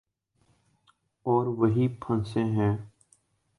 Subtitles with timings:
[1.25, 2.75] اور وہیں پھنسے ہیں۔